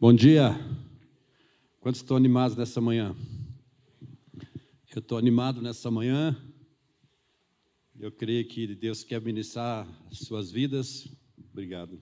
[0.00, 0.58] Bom dia.
[1.78, 3.14] Quantos estão animados nessa manhã?
[4.96, 6.34] Eu estou animado nessa manhã.
[7.98, 11.06] Eu creio que Deus quer ministrar suas vidas.
[11.52, 12.00] Obrigado.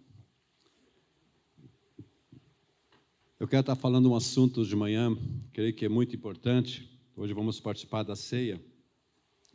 [3.41, 5.19] Eu quero estar falando um assunto de manhã,
[5.53, 6.89] creio que é muito importante.
[7.17, 8.65] Hoje vamos participar da ceia.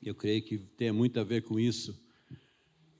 [0.01, 1.97] Eu creio que tem muito a ver com isso.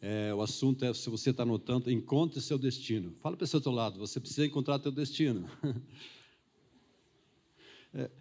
[0.06, 3.16] É, o assunto é, se você está anotando, encontre seu destino.
[3.22, 5.50] Fala para o seu outro lado, você precisa encontrar seu destino.
[7.96, 8.12] é,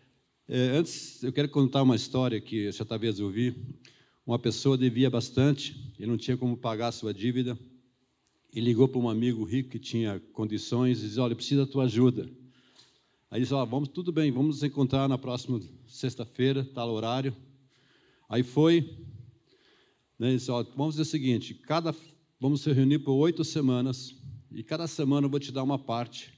[0.49, 3.57] é, antes, eu quero contar uma história que já talvez ouvi.
[4.25, 7.59] Uma pessoa devia bastante, e não tinha como pagar a sua dívida,
[8.55, 11.87] e ligou para um amigo rico que tinha condições e disse, olha, preciso da tua
[11.87, 12.31] ajuda.
[13.29, 17.35] Aí disse, oh, vamos, tudo bem, vamos nos encontrar na próxima sexta-feira, tal horário.
[18.29, 18.89] Aí foi,
[20.23, 21.93] né, disse, ó, vamos dizer o seguinte: cada,
[22.39, 24.15] vamos se reunir por oito semanas,
[24.53, 26.33] e cada semana eu vou te dar uma parte.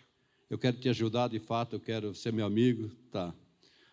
[0.48, 2.88] Eu quero te ajudar de fato, eu quero ser meu amigo.
[3.10, 3.34] Tá.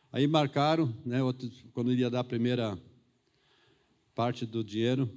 [0.10, 2.82] Aí marcaram, né, outro, quando ia dar a primeira
[4.16, 5.12] parte do dinheiro,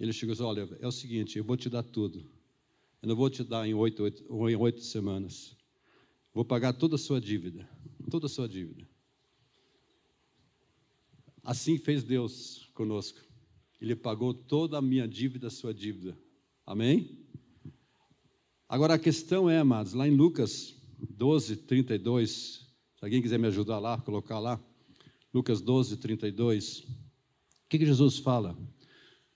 [0.00, 2.28] ele chegou e disse: Olha, é o seguinte, eu vou te dar tudo.
[3.00, 5.56] Eu não vou te dar em oito, oito, em oito semanas.
[6.34, 7.68] Vou pagar toda a sua dívida.
[8.10, 8.88] Toda a sua dívida.
[11.44, 13.20] Assim fez Deus conosco.
[13.80, 16.18] Ele pagou toda a minha dívida, a sua dívida.
[16.64, 17.26] Amém?
[18.68, 22.66] Agora a questão é, amados, lá em Lucas 12, 32,
[22.96, 24.60] se alguém quiser me ajudar lá, colocar lá,
[25.32, 28.58] Lucas 12, 32, o que, que Jesus fala?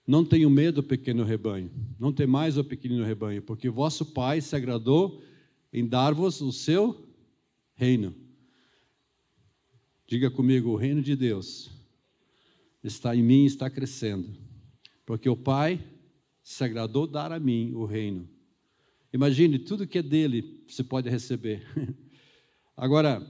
[0.06, 4.56] Não tenho medo, pequeno rebanho, não tem mais o pequenino rebanho, porque vosso Pai se
[4.56, 5.22] agradou
[5.72, 7.08] em dar-vos o seu
[7.74, 8.14] reino.
[10.08, 11.80] Diga comigo, o reino de Deus
[12.83, 14.28] está em mim e está crescendo.
[15.05, 15.84] Porque o Pai
[16.42, 18.28] se agradou dar a mim o reino.
[19.12, 21.67] Imagine, tudo que é dele você pode receber.
[22.77, 23.27] Agora,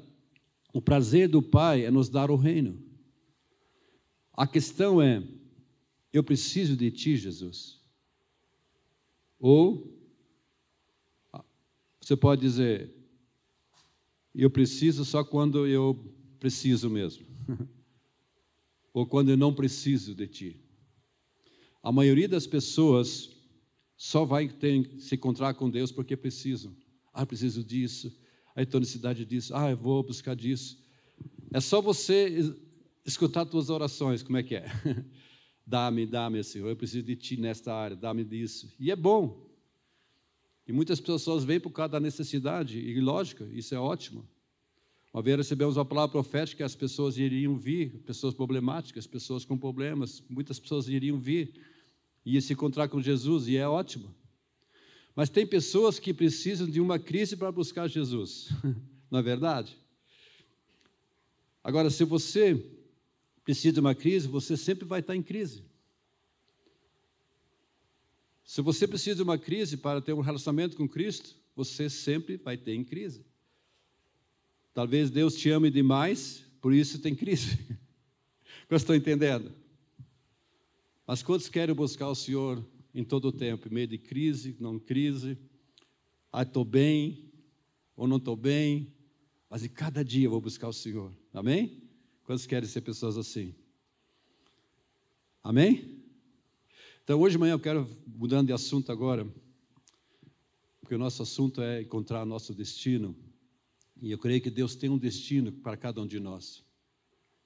[0.72, 2.82] o prazer do Pai é nos dar o reino.
[4.32, 5.26] A questão é:
[6.12, 7.80] eu preciso de ti, Jesus.
[9.38, 9.98] Ou
[12.00, 12.94] você pode dizer:
[14.34, 17.26] eu preciso só quando eu preciso mesmo.
[18.92, 20.60] ou quando eu não preciso de ti.
[21.82, 23.30] A maioria das pessoas
[23.96, 26.74] só vai ter, se encontrar com Deus porque precisam.
[27.12, 28.14] Ah, preciso disso.
[28.54, 29.54] Aí estou necessidade disso.
[29.54, 30.78] Ah, eu vou buscar disso.
[31.52, 32.54] É só você
[33.04, 34.66] escutar tuas orações, como é que é?
[35.66, 38.72] dá-me, dá-me, Senhor, eu preciso de Ti nesta área, dá-me disso.
[38.78, 39.48] E é bom.
[40.66, 44.28] E muitas pessoas vêm por causa da necessidade, e lógico, isso é ótimo.
[45.12, 49.58] Uma vez recebemos uma palavra profética que as pessoas iriam vir, pessoas problemáticas, pessoas com
[49.58, 51.52] problemas, muitas pessoas iriam vir
[52.24, 54.14] e se encontrar com Jesus, e é ótimo.
[55.16, 58.50] Mas tem pessoas que precisam de uma crise para buscar Jesus,
[59.10, 59.76] não é verdade?
[61.62, 62.64] Agora, se você
[63.44, 65.64] precisa de uma crise, você sempre vai estar em crise.
[68.44, 72.56] Se você precisa de uma crise para ter um relacionamento com Cristo, você sempre vai
[72.56, 73.24] ter em crise.
[74.72, 77.58] Talvez Deus te ame demais, por isso tem crise.
[78.68, 79.52] Eu estou entendendo?
[81.06, 82.64] Mas quantos querem buscar o Senhor
[82.94, 85.36] em todo o tempo, em meio de crise, não crise?
[86.32, 87.32] Ah, estou bem,
[87.96, 88.94] ou não estou bem,
[89.48, 91.12] mas em cada dia eu vou buscar o Senhor.
[91.34, 91.82] Amém?
[92.22, 93.54] Quantos querem ser pessoas assim?
[95.42, 96.00] Amém?
[97.02, 99.26] Então, hoje de manhã eu quero, mudando de assunto agora,
[100.80, 103.16] porque o nosso assunto é encontrar nosso destino.
[104.00, 106.64] E eu creio que Deus tem um destino para cada um de nós.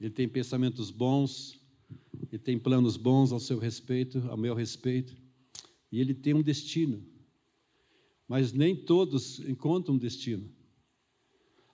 [0.00, 1.60] Ele tem pensamentos bons,
[2.28, 5.16] ele tem planos bons ao seu respeito, ao meu respeito,
[5.90, 7.04] e ele tem um destino.
[8.28, 10.48] Mas nem todos encontram um destino.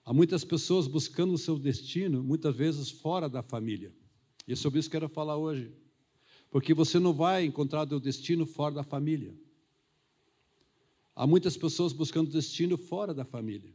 [0.03, 3.93] Há muitas pessoas buscando o seu destino, muitas vezes fora da família.
[4.47, 5.71] E é sobre isso que eu quero falar hoje.
[6.49, 9.33] Porque você não vai encontrar o seu destino fora da família.
[11.15, 13.71] Há muitas pessoas buscando destino fora da família.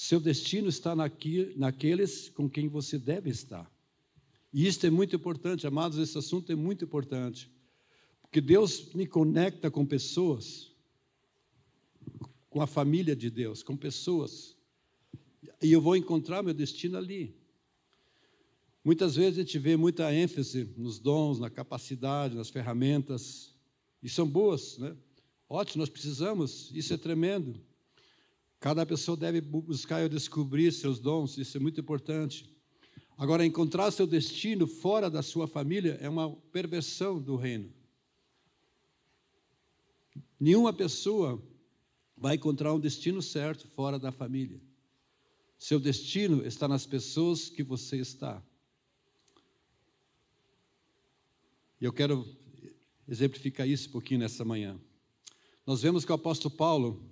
[0.00, 3.68] Seu destino está naqui, naqueles com quem você deve estar.
[4.52, 7.50] E isso é muito importante, amados, esse assunto é muito importante.
[8.22, 10.70] Porque Deus me conecta com pessoas,
[12.48, 14.56] com a família de Deus, com pessoas.
[15.60, 17.34] E eu vou encontrar meu destino ali.
[18.84, 23.52] Muitas vezes a gente vê muita ênfase nos dons, na capacidade, nas ferramentas,
[24.00, 24.96] e são boas, né?
[25.48, 27.60] Ótimo, nós precisamos, isso é tremendo.
[28.60, 32.52] Cada pessoa deve buscar e descobrir seus dons, isso é muito importante.
[33.16, 37.72] Agora, encontrar seu destino fora da sua família é uma perversão do reino.
[40.38, 41.42] Nenhuma pessoa
[42.16, 44.60] vai encontrar um destino certo fora da família.
[45.58, 48.42] Seu destino está nas pessoas que você está.
[51.80, 52.24] E eu quero
[53.08, 54.80] exemplificar isso um pouquinho nessa manhã.
[55.66, 57.02] Nós vemos que o apóstolo Paulo,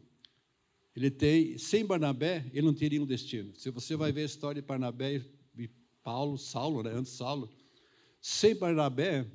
[0.97, 3.55] ele tem, sem Barnabé, ele não teria um destino.
[3.55, 5.23] Se você vai ver a história de Barnabé
[5.59, 5.69] e
[6.03, 7.51] Paulo, Saulo, né, antes Saulo,
[8.19, 9.31] sem Barnabé,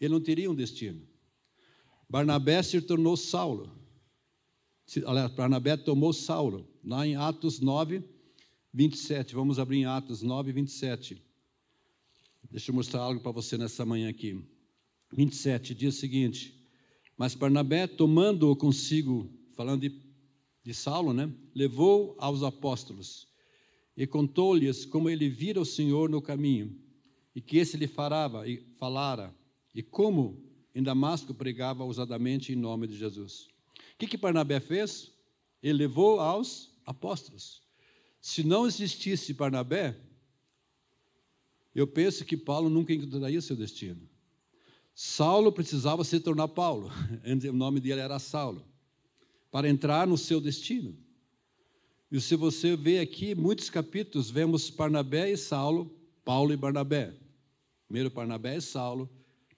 [0.00, 1.04] ele não teria um destino.
[2.08, 3.76] Barnabé se tornou Saulo.
[5.36, 8.02] Barnabé tomou Saulo, lá em Atos 9,
[8.72, 9.34] 27.
[9.34, 11.20] Vamos abrir em Atos 9, 27.
[12.50, 14.40] Deixa eu mostrar algo para você nessa manhã aqui.
[15.12, 16.66] 27 diz o seguinte:
[17.16, 20.07] Mas Barnabé, tomando-o consigo, falando de,
[20.68, 21.32] de Saulo, né?
[21.54, 23.26] Levou aos apóstolos
[23.96, 26.78] e contou-lhes como ele vira o Senhor no caminho
[27.34, 29.34] e que esse lhe farava e falara
[29.74, 30.44] e como
[30.74, 33.48] em Damasco pregava ousadamente em nome de Jesus.
[33.94, 35.10] O que que Barnabé fez?
[35.62, 37.62] Ele levou aos apóstolos.
[38.20, 39.98] Se não existisse Barnabé,
[41.74, 44.06] eu penso que Paulo nunca encontraria seu destino.
[44.94, 46.90] Saulo precisava se tornar Paulo,
[47.48, 48.62] o nome dele era Saulo,
[49.50, 50.96] para entrar no seu destino.
[52.10, 57.14] E se você vê aqui, muitos capítulos, vemos Barnabé e Saulo, Paulo e Barnabé.
[57.86, 59.08] Primeiro Barnabé e Saulo,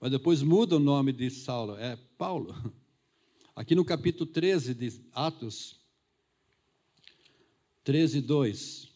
[0.01, 2.55] mas depois muda o nome de Saulo, é Paulo.
[3.55, 5.81] Aqui no capítulo 13 de Atos,
[7.85, 8.89] 13, 2.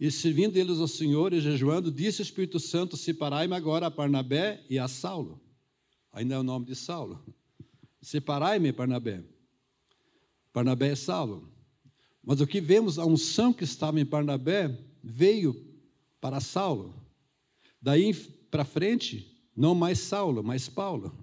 [0.00, 4.64] E servindo eles ao Senhor e jejuando, disse o Espírito Santo: Separai-me agora a Barnabé
[4.68, 5.40] e a Saulo.
[6.12, 7.24] Ainda é o nome de Saulo.
[8.02, 9.22] Separai-me, Barnabé.
[10.52, 11.48] Barnabé e Saulo.
[12.22, 15.56] Mas o que vemos, a unção que estava em Barnabé veio
[16.20, 16.94] para Saulo.
[17.80, 18.12] Daí
[18.50, 21.16] para frente, não mais Saulo, mas Paulo.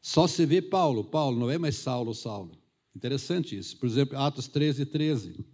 [0.00, 2.52] Só se vê Paulo, Paulo, não é mais Saulo, Saulo.
[2.94, 3.76] Interessante isso.
[3.78, 5.44] Por exemplo, Atos 13, 13.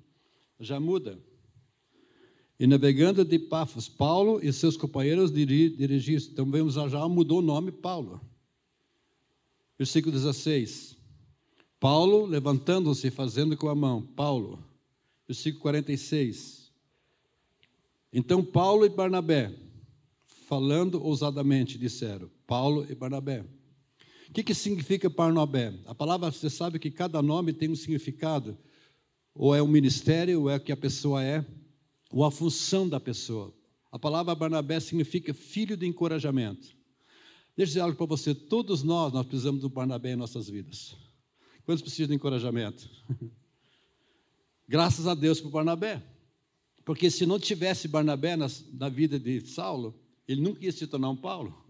[0.61, 1.19] Já muda.
[2.59, 6.27] E navegando de Pafos, Paulo e seus companheiros dirigiram.
[6.31, 8.21] Então vemos já mudou o nome Paulo.
[9.83, 10.97] Versículo 16.
[11.81, 14.01] Paulo levantando-se fazendo com a mão.
[14.01, 14.65] Paulo.
[15.27, 16.71] Versículo 46.
[18.13, 19.53] Então Paulo e Barnabé,
[20.47, 23.45] falando ousadamente, disseram: Paulo e Barnabé
[24.29, 25.75] o que, que significa Barnabé?
[25.85, 28.57] A palavra, você sabe que cada nome tem um significado.
[29.35, 31.45] Ou é um ministério, ou é o que a pessoa é,
[32.11, 33.53] ou a função da pessoa.
[33.91, 36.69] A palavra Barnabé significa filho de encorajamento.
[37.57, 38.35] Deixa eu dizer algo para você.
[38.35, 40.97] Todos nós, nós precisamos do Barnabé em nossas vidas.
[41.65, 42.89] Quantos precisam de encorajamento?
[44.67, 46.03] Graças a Deus por Barnabé.
[46.85, 49.95] Porque se não tivesse Barnabé na, na vida de Saulo,
[50.27, 51.65] ele nunca ia se tornar um Paulo.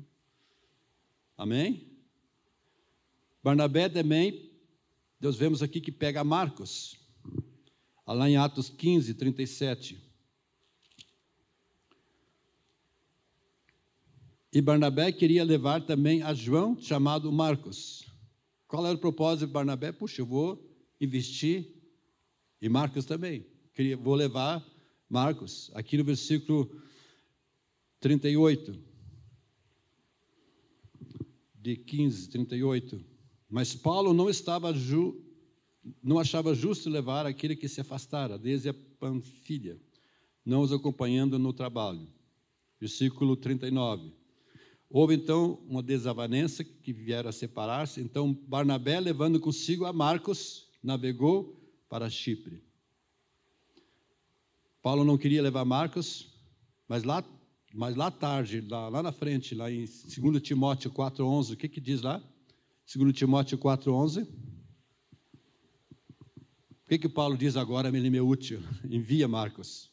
[1.36, 1.90] Amém?
[3.42, 4.52] Barnabé também,
[5.18, 6.96] Deus vemos aqui que pega Marcos,
[8.06, 10.11] lá em Atos 15, 37.
[14.52, 18.04] E Barnabé queria levar também a João, chamado Marcos.
[18.68, 19.92] Qual era o propósito de Barnabé?
[19.92, 20.70] Puxa, eu vou
[21.00, 21.72] investir,
[22.60, 23.46] e Marcos também.
[23.72, 24.62] Queria, vou levar
[25.08, 26.70] Marcos, aqui no versículo
[27.98, 28.78] 38,
[31.54, 33.02] de 15, 38.
[33.48, 35.18] Mas Paulo não estava ju,
[36.02, 39.80] não achava justo levar aquele que se afastara desde a Panfilha,
[40.44, 42.06] não os acompanhando no trabalho.
[42.78, 44.21] Versículo 39.
[44.94, 47.98] Houve então uma desavença que vieram a separar-se.
[47.98, 51.58] Então Barnabé, levando consigo a Marcos, navegou
[51.88, 52.62] para Chipre.
[54.82, 56.30] Paulo não queria levar Marcos,
[56.86, 57.24] mas lá,
[57.72, 61.80] mas lá tarde, lá, lá na frente, lá em 2 Timóteo 4,11, o que, que
[61.80, 62.22] diz lá?
[62.94, 64.24] 2 Timóteo 4,11.
[64.24, 64.28] O
[66.86, 68.60] que, que Paulo diz agora, ele me é útil?
[68.84, 69.90] Envia Marcos.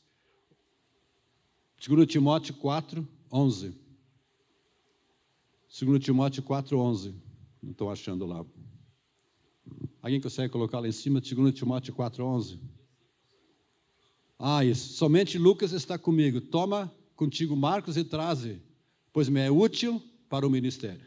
[1.88, 3.89] 2 Timóteo 4, 11.
[5.70, 7.16] 2 Timóteo 4, 11.
[7.62, 8.44] Não estou achando lá.
[10.02, 11.22] Alguém consegue colocar lá em cima?
[11.22, 12.60] 2 Timóteo 4, 11.
[14.40, 14.94] Ah, isso.
[14.94, 16.42] Somente Lucas está comigo.
[16.42, 18.62] Toma contigo Marcos e traze,
[19.12, 21.06] pois me é útil para o ministério.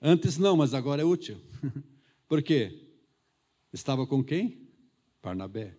[0.00, 1.40] Antes não, mas agora é útil.
[2.28, 2.88] Por quê?
[3.72, 4.68] Estava com quem?
[5.22, 5.78] Parnabé.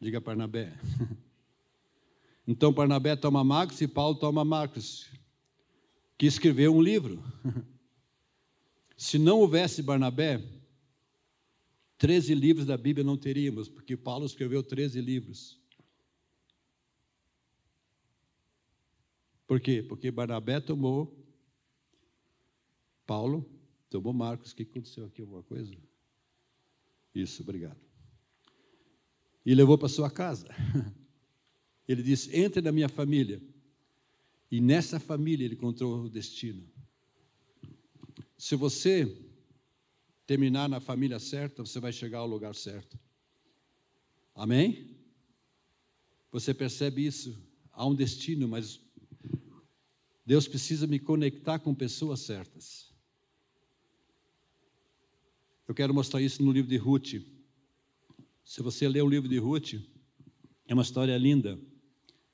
[0.00, 0.72] Diga Parnabé.
[2.46, 5.10] Então Parnabé toma Marcos e Paulo toma Marcos,
[6.16, 7.22] que escreveu um livro.
[8.96, 10.42] Se não houvesse Barnabé,
[11.98, 15.60] 13 livros da Bíblia não teríamos, porque Paulo escreveu 13 livros.
[19.46, 19.82] Por quê?
[19.82, 21.22] Porque Barnabé tomou
[23.06, 23.54] Paulo
[23.94, 25.22] Tomou Marcos, o que aconteceu aqui?
[25.22, 25.72] Alguma coisa?
[27.14, 27.78] Isso, obrigado.
[29.46, 30.48] E levou para sua casa.
[31.86, 33.40] Ele disse: entre na minha família.
[34.54, 36.64] E nessa família ele encontrou o destino.
[38.38, 39.12] Se você
[40.24, 42.96] terminar na família certa, você vai chegar ao lugar certo.
[44.32, 44.96] Amém?
[46.30, 47.36] Você percebe isso?
[47.72, 48.80] Há um destino, mas
[50.24, 52.94] Deus precisa me conectar com pessoas certas.
[55.66, 57.14] Eu quero mostrar isso no livro de Ruth.
[58.44, 59.82] Se você ler o livro de Ruth,
[60.68, 61.60] é uma história linda.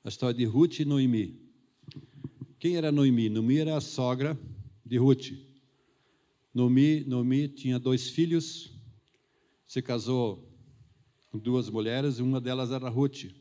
[0.03, 1.40] A história de Ruth e Noemi.
[2.61, 3.27] Quem era Noemi?
[3.27, 4.39] Noemi era a sogra
[4.85, 5.31] de Ruth.
[6.53, 8.71] Noemi, Noemi tinha dois filhos,
[9.65, 10.47] se casou
[11.31, 13.31] com duas mulheres, e uma delas era Ruth,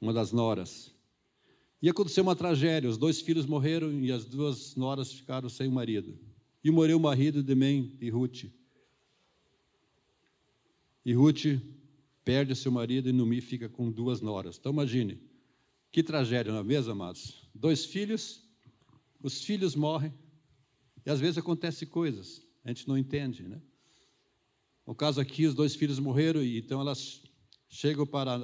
[0.00, 0.90] uma das noras.
[1.82, 5.72] E aconteceu uma tragédia: os dois filhos morreram e as duas noras ficaram sem o
[5.72, 6.18] marido.
[6.64, 8.44] E morreu o marido também de Ruth.
[11.04, 11.60] E Ruth
[12.24, 14.56] perde seu marido e Noemi fica com duas noras.
[14.56, 15.20] Então imagine,
[15.92, 17.46] que tragédia, não é mesmo, amados?
[17.58, 18.40] Dois filhos,
[19.20, 20.14] os filhos morrem,
[21.04, 23.60] e às vezes acontecem coisas, a gente não entende, né?
[24.86, 27.20] No caso aqui, os dois filhos morreram, e então elas
[27.68, 28.38] chegam para,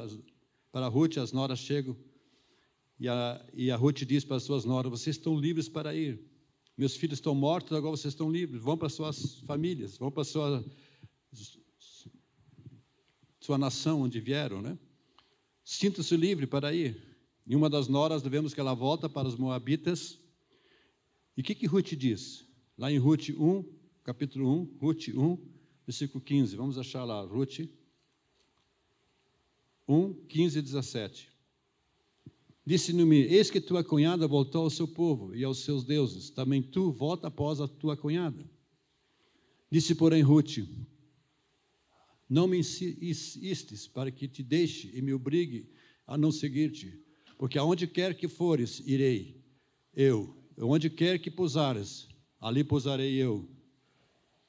[0.73, 1.97] para Ruth, as noras chegam,
[2.99, 6.21] e a, e a Ruth diz para as suas noras: Vocês estão livres para ir.
[6.77, 8.61] Meus filhos estão mortos, agora vocês estão livres.
[8.61, 10.65] Vão para suas famílias, vão para sua,
[13.39, 14.77] sua nação onde vieram, né?
[15.63, 17.14] Sinta-se livre para ir.
[17.47, 20.19] Em uma das noras, devemos que ela volta para os Moabitas.
[21.37, 22.47] E o que, que Ruth diz?
[22.79, 23.65] Lá em Ruth 1,
[24.03, 25.39] capítulo 1, Ruth 1,
[25.87, 26.57] versículo 15.
[26.57, 27.61] Vamos achar lá, Ruth
[29.87, 31.29] 1, 15 e 17.
[32.65, 36.31] Disse-me: Eis que tua cunhada voltou ao seu povo e aos seus deuses.
[36.31, 38.49] Também tu volta após a tua cunhada.
[39.71, 40.59] Disse, porém, Ruth:
[42.29, 45.69] Não me insistes para que te deixe e me obrigue
[46.07, 47.04] a não seguir-te,
[47.39, 49.43] porque aonde quer que fores, irei.
[49.95, 52.09] Eu, onde quer que pousares,
[52.41, 53.49] ali pousarei eu.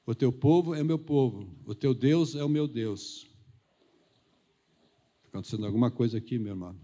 [0.04, 3.26] O teu povo é meu povo, o teu Deus é o meu Deus.
[5.16, 6.76] Está acontecendo alguma coisa aqui, meu irmão?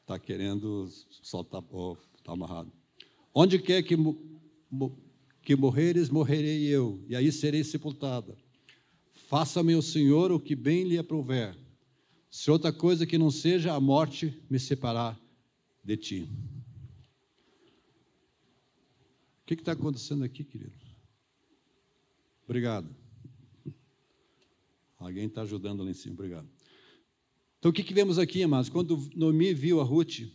[0.00, 0.88] Está querendo
[1.22, 2.72] soltar, oh, está amarrado.
[3.32, 3.96] Onde quer que,
[5.42, 8.36] que morreres, morrerei eu, e aí serei sepultada.
[9.32, 11.56] Faça-me o Senhor o que bem lhe aprouver.
[12.30, 15.18] Se outra coisa que não seja a morte me separar
[15.82, 16.28] de ti.
[19.40, 20.76] O que está acontecendo aqui, querido?
[22.44, 22.94] Obrigado.
[24.98, 26.46] Alguém está ajudando lá em cima, obrigado.
[27.58, 28.68] Então, o que, que vemos aqui, amados?
[28.68, 30.30] Quando Noemi viu a Ruth,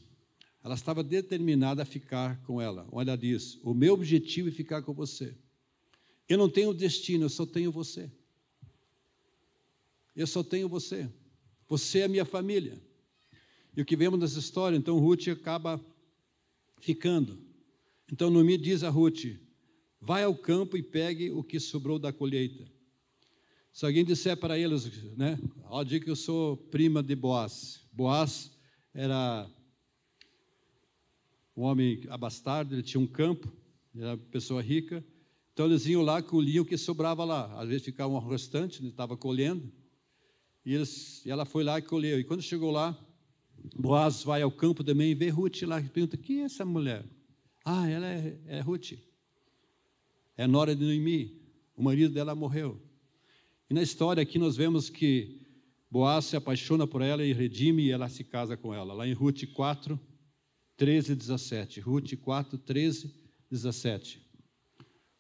[0.64, 2.88] ela estava determinada a ficar com ela.
[2.92, 5.38] Olha, ela diz: O meu objetivo é ficar com você.
[6.28, 8.12] Eu não tenho destino, eu só tenho você.
[10.18, 11.08] Eu só tenho você.
[11.68, 12.82] Você é minha família.
[13.76, 15.80] E o que vemos nessa história, então Ruth acaba
[16.82, 17.40] ficando.
[18.12, 19.26] Então Noemi diz a Ruth:
[20.02, 22.68] vai ao campo e pegue o que sobrou da colheita.
[23.72, 27.88] Se alguém disser para eles, né, ó, diga que eu sou prima de Boaz.
[27.94, 28.52] Boaz
[28.92, 29.48] era
[31.56, 33.56] um homem abastado, ele tinha um campo,
[33.96, 35.06] era uma pessoa rica.
[35.54, 37.62] Então eles iam lá, colhiam o que sobrava lá.
[37.62, 39.72] Às vezes ficava um restante, ele estava colhendo.
[40.68, 42.20] E, eles, e ela foi lá e colheu.
[42.20, 42.94] E quando chegou lá,
[43.74, 47.06] Boaz vai ao campo também e vê Ruth lá e pergunta: quem é essa mulher?
[47.64, 48.92] Ah, ela é, é Ruth.
[50.36, 51.42] É nora de Noemi.
[51.74, 52.82] O marido dela morreu.
[53.70, 55.40] E na história aqui nós vemos que
[55.90, 58.94] Boaz se apaixona por ela e redime e ela se casa com ela.
[58.94, 59.98] Lá em Ruth 4,
[60.76, 61.80] 13 e 17.
[61.80, 64.22] Ruth 4, 13 e 17.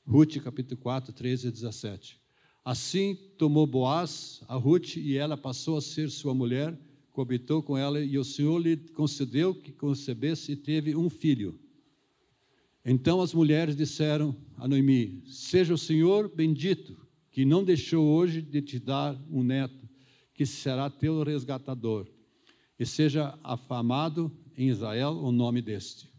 [0.05, 2.26] Ruth capítulo 4, 13 e 17.
[2.67, 6.77] Assim tomou Boaz a Ruth e ela passou a ser sua mulher
[7.13, 11.57] coabitou com ela e o Senhor lhe concedeu que concebesse e teve um filho.
[12.83, 16.99] Então as mulheres disseram a Noemi: Seja o Senhor bendito,
[17.31, 19.87] que não deixou hoje de te dar um neto,
[20.33, 22.05] que será teu resgatador,
[22.77, 26.09] e seja afamado em Israel o nome deste.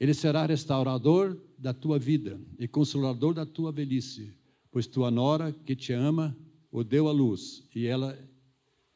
[0.00, 4.41] Ele será restaurador da tua vida e consolador da tua velhice,
[4.72, 6.36] pois tua nora, que te ama,
[6.70, 8.18] o deu à luz, e ela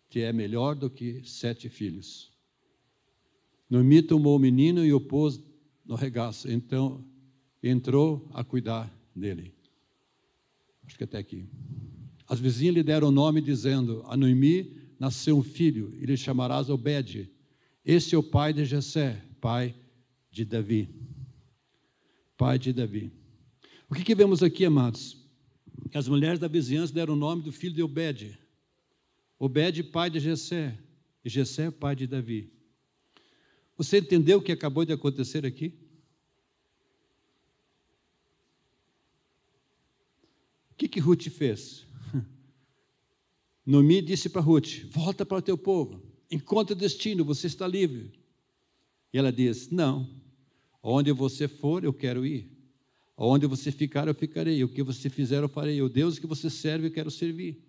[0.09, 2.33] que é melhor do que sete filhos.
[3.69, 5.39] Noemi tomou o menino e o pôs
[5.85, 7.05] no regaço, então
[7.63, 9.55] entrou a cuidar dele.
[10.87, 11.47] Acho que até aqui.
[12.27, 16.71] As vizinhas lhe deram o nome, dizendo: A Noemi nasceu um filho, e lhe chamarás
[16.71, 17.31] Obed.
[17.85, 19.75] Este é o pai de Jessé, pai
[20.31, 20.89] de Davi.
[22.37, 23.13] Pai de Davi.
[23.91, 25.26] O que, que vemos aqui, amados?
[25.91, 28.39] Que as mulheres da vizinhança deram o nome do filho de Obed.
[29.39, 30.79] Obed, pai de Jessé.
[31.25, 32.53] E Jessé, pai de Davi.
[33.77, 35.75] Você entendeu o que acabou de acontecer aqui?
[40.71, 41.87] O que, que Ruth fez?
[43.65, 48.13] Nomi disse para Ruth: Volta para o teu povo, encontra o destino, você está livre.
[49.13, 50.09] E ela diz: Não,
[50.83, 52.56] onde você for, eu quero ir.
[53.17, 54.63] Onde você ficar, eu ficarei.
[54.63, 55.81] O que você fizer, eu farei.
[55.81, 57.63] O Deus que você serve, eu quero servir.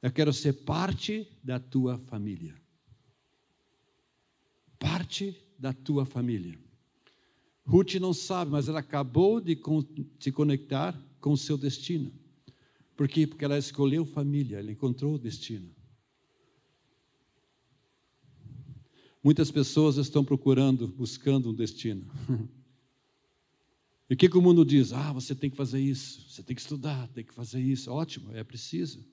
[0.00, 2.54] Eu quero ser parte da tua família.
[4.78, 6.58] Parte da tua família.
[7.64, 9.58] Ruth não sabe, mas ela acabou de
[10.20, 12.12] se conectar com o seu destino.
[12.96, 13.26] Por quê?
[13.26, 15.68] Porque ela escolheu família, ela encontrou o destino.
[19.22, 22.06] Muitas pessoas estão procurando, buscando um destino.
[24.08, 24.92] E o que, que o mundo diz?
[24.92, 27.90] Ah, você tem que fazer isso, você tem que estudar, tem que fazer isso.
[27.90, 29.04] Ótimo, é preciso.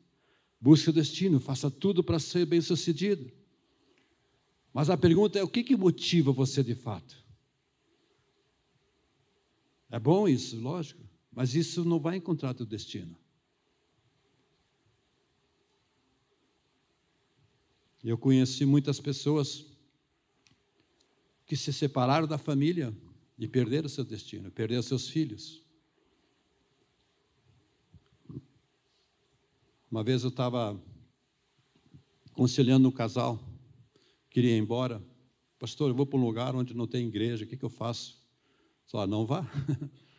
[0.62, 3.32] Busque o destino, faça tudo para ser bem sucedido.
[4.72, 7.24] Mas a pergunta é: o que, que motiva você de fato?
[9.90, 13.16] É bom isso, lógico, mas isso não vai encontrar teu destino.
[18.04, 19.66] Eu conheci muitas pessoas
[21.46, 22.94] que se separaram da família
[23.44, 25.62] e perderam seu destino, perderam seus filhos.
[29.92, 30.82] Uma vez eu estava
[32.32, 33.38] conciliando um casal,
[34.30, 35.04] queria ir embora.
[35.60, 38.18] Pastor, eu vou para um lugar onde não tem igreja, o que, que eu faço?
[38.86, 39.46] Só não vá.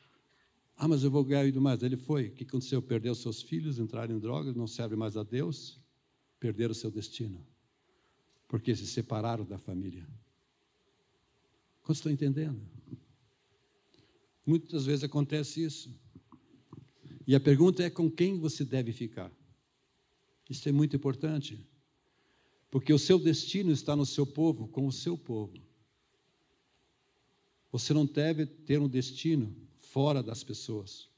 [0.76, 1.82] ah, mas eu vou ganhar ainda mais.
[1.82, 2.26] Ele foi.
[2.26, 2.82] O que aconteceu?
[2.82, 5.80] Perdeu seus filhos, entraram em drogas, não serve mais a Deus,
[6.38, 7.42] perderam seu destino.
[8.46, 10.06] Porque se separaram da família.
[11.80, 12.73] Quantos estão entendendo?
[14.46, 15.90] Muitas vezes acontece isso.
[17.26, 19.32] E a pergunta é com quem você deve ficar.
[20.48, 21.58] Isso é muito importante.
[22.70, 25.54] Porque o seu destino está no seu povo, com o seu povo.
[27.72, 31.08] Você não deve ter um destino fora das pessoas.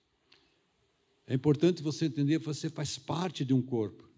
[1.26, 4.08] É importante você entender que você faz parte de um corpo.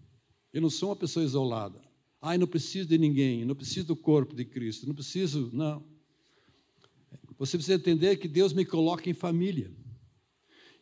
[0.52, 1.80] Eu não sou uma pessoa isolada.
[2.20, 5.84] Ah, eu não preciso de ninguém, não preciso do corpo de Cristo, não preciso, não.
[7.38, 9.72] Você precisa entender que Deus me coloca em família.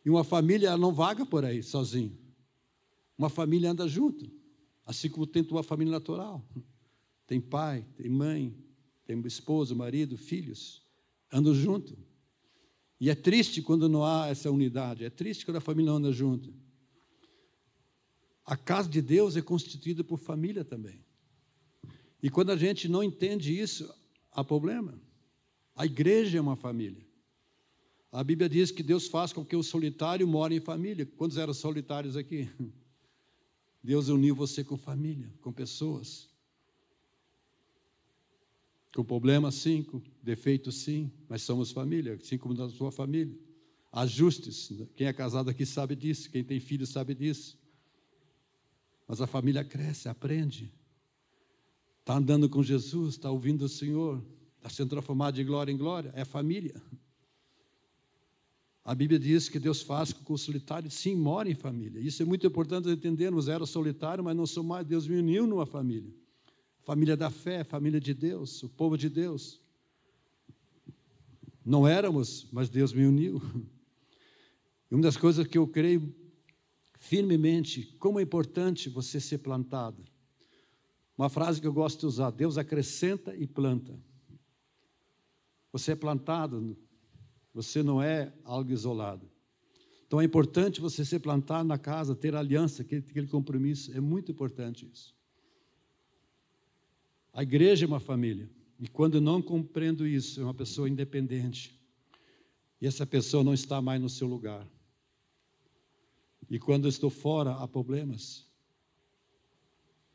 [0.03, 2.17] E uma família não vaga por aí sozinho.
[3.17, 4.29] Uma família anda junto,
[4.85, 6.45] assim como tem uma família natural.
[7.25, 8.55] Tem pai, tem mãe,
[9.05, 10.81] tem esposo, marido, filhos,
[11.31, 11.97] andam junto.
[12.99, 16.11] E é triste quando não há essa unidade, é triste quando a família não anda
[16.11, 16.53] junto.
[18.45, 21.05] A casa de Deus é constituída por família também.
[22.23, 23.93] E quando a gente não entende isso,
[24.31, 24.99] há problema.
[25.77, 27.05] A igreja é uma família.
[28.11, 31.05] A Bíblia diz que Deus faz com que o solitário more em família.
[31.05, 32.49] Quantos eram solitários aqui?
[33.83, 36.27] Deus uniu você com família, com pessoas.
[38.91, 43.37] Com problemas, sim, com defeitos, sim, mas somos família, assim como na sua família.
[43.91, 44.71] Ajustes.
[44.95, 47.55] Quem é casado aqui sabe disso, quem tem filho sabe disso.
[49.07, 50.73] Mas a família cresce, aprende.
[51.99, 54.23] Está andando com Jesus, está ouvindo o Senhor,
[54.67, 56.81] está sendo transformado de glória em glória, é família.
[58.83, 61.99] A Bíblia diz que Deus faz com que o solitário sim mora em família.
[61.99, 63.47] Isso é muito importante entendermos.
[63.47, 64.85] Era solitário, mas não sou mais.
[64.85, 66.13] Deus me uniu numa família.
[66.83, 69.59] Família da fé, família de Deus, o povo de Deus.
[71.65, 73.41] Não éramos, mas Deus me uniu.
[74.89, 76.15] E uma das coisas que eu creio
[76.97, 80.01] firmemente, como é importante você ser plantado.
[81.17, 83.99] Uma frase que eu gosto de usar: Deus acrescenta e planta.
[85.77, 86.75] Você é plantado,
[87.53, 89.29] você não é algo isolado.
[90.07, 93.95] Então é importante você ser plantado na casa, ter aliança, aquele, aquele compromisso.
[93.95, 95.15] É muito importante isso.
[97.31, 98.49] A igreja é uma família.
[98.79, 101.79] E quando não compreendo isso, é uma pessoa independente.
[102.81, 104.67] E essa pessoa não está mais no seu lugar.
[106.49, 108.47] E quando eu estou fora, há problemas.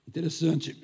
[0.09, 0.77] Interessante,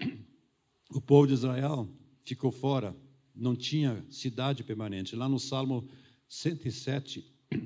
[0.89, 1.89] o povo de Israel
[2.23, 2.95] ficou fora
[3.39, 5.15] não tinha cidade permanente.
[5.15, 5.89] Lá no Salmo
[6.29, 7.25] 107,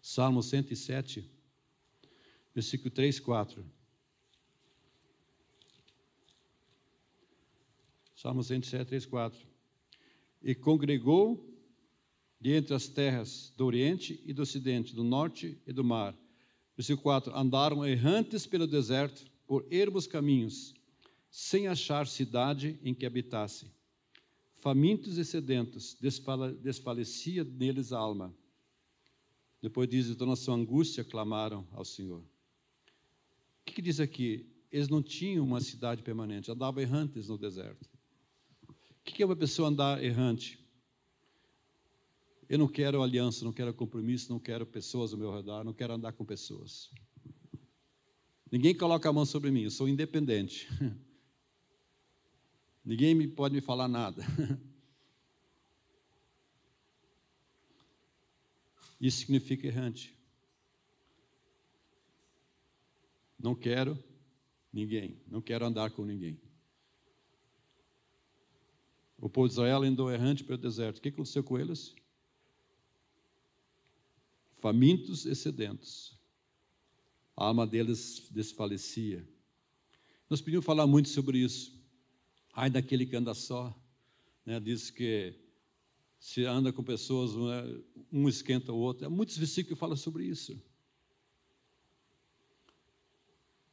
[0.00, 1.28] Salmo 107,
[2.54, 3.66] versículo 3, 4.
[8.14, 9.46] Salmo 107, 3, 4.
[10.42, 11.44] E congregou
[12.40, 16.16] de entre as terras do Oriente e do Ocidente, do Norte e do Mar.
[16.76, 17.36] Versículo 4.
[17.36, 20.74] Andaram errantes pelo deserto, por ermos caminhos,
[21.30, 23.75] sem achar cidade em que habitasse
[24.58, 25.96] famintos e sedentos,
[26.62, 28.34] desfalecia neles a alma.
[29.62, 32.20] Depois diz, então, na sua angústia clamaram ao Senhor.
[32.20, 32.24] O
[33.64, 34.46] que, que diz aqui?
[34.70, 37.88] Eles não tinham uma cidade permanente, andavam errantes no deserto.
[38.68, 40.64] O que, que é uma pessoa andar errante?
[42.48, 45.94] Eu não quero aliança, não quero compromisso, não quero pessoas ao meu redor, não quero
[45.94, 46.90] andar com pessoas.
[48.50, 50.68] Ninguém coloca a mão sobre mim, eu sou independente.
[52.86, 54.22] Ninguém me pode me falar nada.
[59.00, 60.16] Isso significa errante.
[63.36, 64.02] Não quero
[64.72, 66.40] ninguém, não quero andar com ninguém.
[69.18, 70.98] O povo de Israel andou errante pelo deserto.
[70.98, 71.92] O que aconteceu com eles?
[74.60, 76.16] Famintos e sedentos.
[77.36, 79.28] A alma deles desfalecia.
[80.30, 81.75] Nós podíamos falar muito sobre isso.
[82.56, 83.78] Ai daquele que anda só.
[84.46, 84.58] Né?
[84.58, 85.34] Diz que
[86.18, 89.06] se anda com pessoas, né, um esquenta o outro.
[89.06, 90.58] Há muitos versículos que falam sobre isso.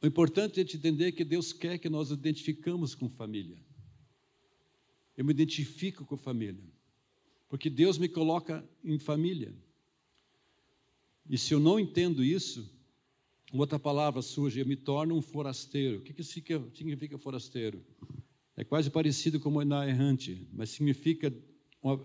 [0.02, 3.56] O importante é te entender que Deus quer que nós identificamos com família.
[5.16, 6.62] Eu me identifico com família,
[7.48, 9.54] porque Deus me coloca em família.
[11.30, 12.70] E se eu não entendo isso,
[13.50, 16.00] outra palavra surge, eu me torno um forasteiro.
[16.00, 17.82] O que, que significa forasteiro?
[18.56, 21.32] É quase parecido com morar errante, mas significa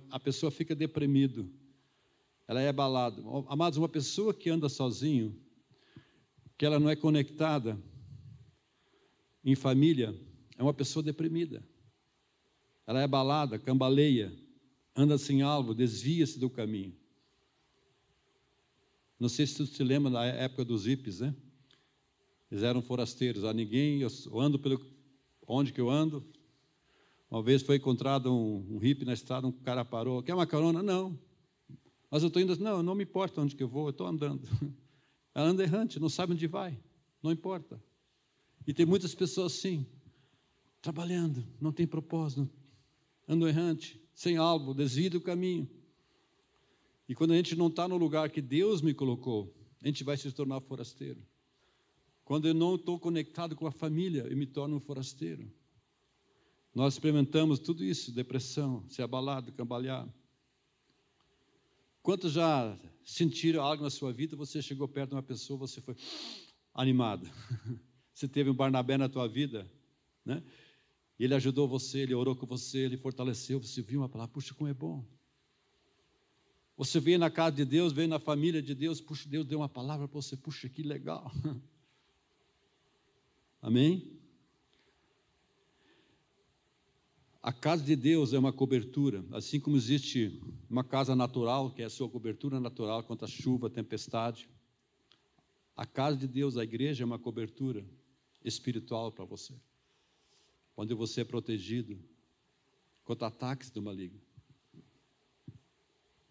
[0.10, 1.50] a pessoa fica deprimido,
[2.48, 3.22] ela é abalada.
[3.48, 5.40] Amados, uma pessoa que anda sozinho,
[6.58, 7.82] que ela não é conectada
[9.46, 10.20] em família,
[10.58, 11.64] é uma pessoa deprimida.
[12.86, 14.36] Ela é abalada, cambaleia,
[14.96, 16.98] anda sem alvo, desvia-se do caminho.
[19.20, 21.36] Não sei se você se lembra da época dos hippies, né?
[22.52, 24.84] Eles eram forasteiros, a ninguém, eu ando pelo
[25.48, 26.28] onde que eu ando,
[27.30, 30.82] uma vez foi encontrado um, um hippie na estrada, um cara parou, quer uma carona?
[30.82, 31.18] Não.
[32.10, 34.48] Mas eu estou indo, não, não me importa onde que eu vou, eu estou andando.
[35.36, 36.78] Ela anda errante, não sabe onde vai,
[37.22, 37.82] não importa.
[38.66, 39.86] E tem muitas pessoas assim,
[40.82, 42.50] trabalhando, não tem propósito,
[43.28, 45.70] andam errante, sem alvo, desvia do caminho.
[47.08, 50.18] E quando a gente não está no lugar que Deus me colocou, a gente vai
[50.18, 51.22] se tornar forasteiro.
[52.26, 55.52] Quando eu não estou conectado com a família, eu me torno um forasteiro.
[56.80, 60.08] Nós experimentamos tudo isso, depressão, ser abalado, cambalear.
[62.02, 65.98] Quantos já sentiram algo na sua vida, você chegou perto de uma pessoa, você foi
[66.74, 67.28] animado.
[68.14, 69.70] Você teve um Barnabé na tua vida,
[70.26, 70.44] né?
[71.18, 74.70] Ele ajudou você, ele orou com você, ele fortaleceu, você viu uma palavra, puxa, como
[74.70, 75.06] é bom.
[76.76, 79.70] Você veio na casa de Deus, veio na família de Deus, puxa, Deus deu uma
[79.70, 81.32] palavra para você, puxa, que legal.
[83.62, 84.19] Amém?
[87.42, 91.86] A casa de Deus é uma cobertura, assim como existe uma casa natural, que é
[91.86, 94.50] a sua cobertura natural contra chuva, tempestade.
[95.74, 97.86] A casa de Deus, a igreja, é uma cobertura
[98.44, 99.54] espiritual para você,
[100.76, 101.98] onde você é protegido
[103.06, 104.20] contra ataques do maligno.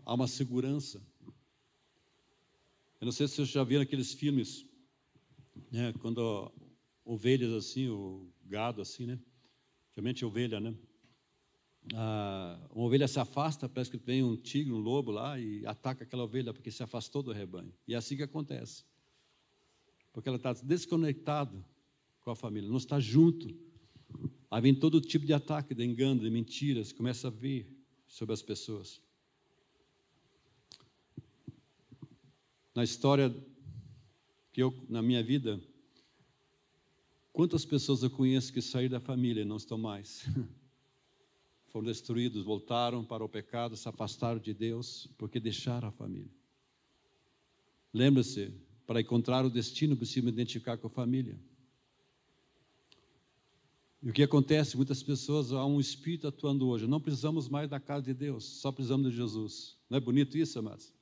[0.05, 1.03] Há uma segurança.
[3.01, 4.67] Eu não sei se vocês já viram aqueles filmes,
[5.71, 6.53] né, quando
[7.03, 9.19] ovelhas assim, o gado assim, né?
[9.95, 10.77] Geralmente ovelha, né?
[11.95, 16.05] Ah, uma ovelha se afasta, parece que vem um tigre, um lobo lá e ataca
[16.05, 17.73] aquela ovelha porque se afastou do rebanho.
[17.87, 18.85] E é assim que acontece.
[20.13, 21.65] Porque ela está desconectada
[22.21, 23.55] com a família, não está junto.
[24.51, 27.67] Aí vem todo tipo de ataque, de engano, de mentiras, começa a vir
[28.07, 29.01] sobre as pessoas.
[32.75, 33.35] Na história
[34.53, 35.61] que eu, na minha vida,
[37.33, 40.27] quantas pessoas eu conheço que saíram da família e não estão mais?
[41.69, 46.31] foram destruídos, voltaram para o pecado, se afastaram de Deus, porque deixaram a família.
[47.93, 48.53] Lembre-se,
[48.87, 51.39] para encontrar o destino, precisa identificar com a família.
[54.03, 54.77] E o que acontece?
[54.77, 56.87] Muitas pessoas, há um espírito atuando hoje.
[56.87, 59.77] Não precisamos mais da casa de Deus, só precisamos de Jesus.
[59.91, 60.93] Não é bonito isso, amados?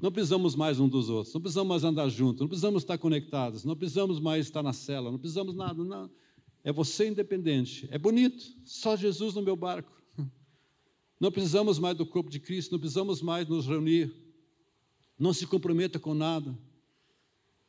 [0.00, 3.64] Não precisamos mais um dos outros, não precisamos mais andar juntos, não precisamos estar conectados,
[3.64, 5.84] não precisamos mais estar na cela, não precisamos nada.
[5.84, 6.10] Não.
[6.62, 7.88] É você independente.
[7.90, 9.90] É bonito, só Jesus no meu barco.
[11.18, 14.14] Não precisamos mais do corpo de Cristo, não precisamos mais nos reunir.
[15.18, 16.58] Não se comprometa com nada.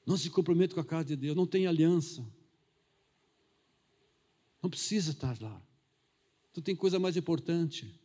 [0.05, 2.25] Não se comprometa com a casa de Deus, não tem aliança.
[4.61, 5.61] Não precisa estar lá.
[6.53, 7.99] Tu tem coisa mais importante.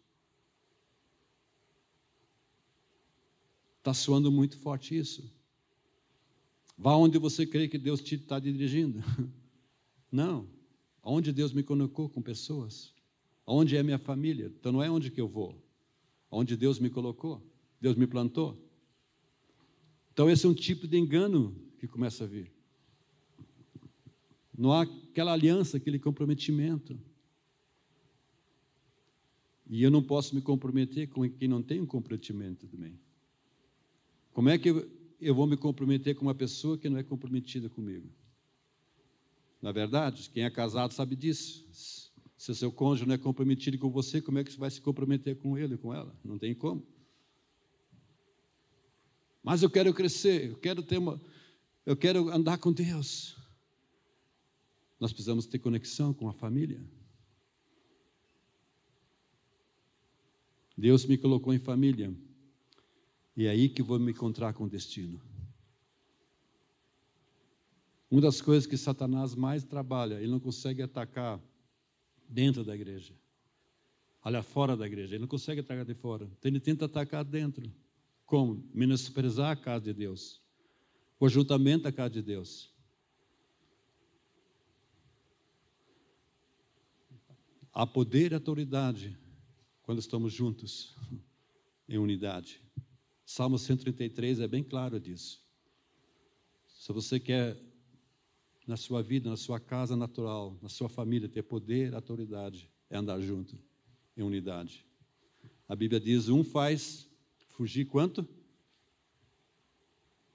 [3.78, 5.32] Está soando muito forte isso.
[6.76, 9.02] Vá onde você crê que Deus te está dirigindo.
[10.10, 10.55] Não.
[11.08, 12.92] Onde Deus me colocou com pessoas.
[13.46, 14.52] Onde é minha família?
[14.58, 15.56] Então não é onde que eu vou,
[16.28, 17.40] onde Deus me colocou,
[17.80, 18.60] Deus me plantou.
[20.12, 22.50] Então esse é um tipo de engano que começa a vir.
[24.58, 26.98] Não há aquela aliança, aquele comprometimento.
[29.68, 32.98] E eu não posso me comprometer com quem não tem um comprometimento também.
[34.32, 34.90] Como é que eu,
[35.20, 38.08] eu vou me comprometer com uma pessoa que não é comprometida comigo?
[39.60, 41.64] Na verdade, quem é casado sabe disso.
[42.36, 44.80] Se o seu cônjuge não é comprometido com você, como é que você vai se
[44.80, 46.14] comprometer com ele, com ela?
[46.24, 46.86] Não tem como.
[49.42, 51.20] Mas eu quero crescer, eu quero ter uma,
[51.84, 53.36] eu quero andar com Deus.
[54.98, 56.84] Nós precisamos ter conexão com a família.
[60.76, 62.14] Deus me colocou em família.
[63.36, 65.20] E é aí que vou me encontrar com o destino.
[68.10, 71.40] Uma das coisas que Satanás mais trabalha, ele não consegue atacar
[72.28, 73.14] dentro da igreja.
[74.24, 76.24] Olha fora da igreja, ele não consegue atacar de fora.
[76.24, 77.72] Então ele tenta atacar dentro.
[78.24, 78.68] Como?
[78.74, 80.40] Menosprezar a casa de Deus.
[81.18, 82.74] O ajuntamento da casa de Deus.
[87.72, 89.18] Há poder e autoridade
[89.82, 90.96] quando estamos juntos
[91.88, 92.60] em unidade.
[93.24, 95.44] Salmo 133 é bem claro disso.
[96.66, 97.60] Se você quer
[98.66, 103.20] na sua vida, na sua casa natural, na sua família, ter poder, autoridade, é andar
[103.20, 103.56] junto,
[104.16, 104.84] em unidade.
[105.68, 107.08] A Bíblia diz: um faz
[107.48, 108.26] fugir quanto?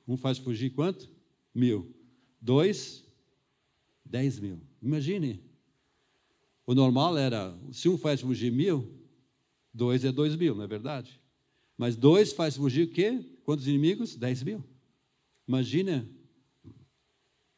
[0.08, 1.10] Um faz fugir quanto?
[1.54, 1.94] Mil.
[2.40, 3.04] Dois,
[4.06, 4.60] dez mil.
[4.82, 5.44] Imagine.
[6.66, 9.02] O normal era, se um faz fugir mil,
[9.74, 11.20] Dois é dois mil, não é verdade?
[11.78, 13.24] Mas dois faz fugir o quê?
[13.44, 14.16] Quantos inimigos?
[14.16, 14.64] Dez mil.
[15.48, 16.08] Imagina